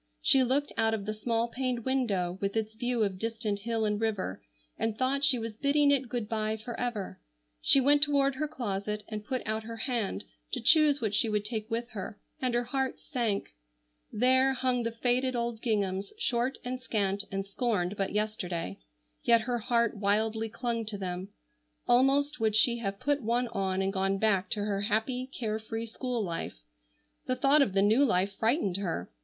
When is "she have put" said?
22.55-23.21